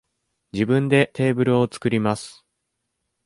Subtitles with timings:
[0.51, 2.43] 自分でテーブルを作ります。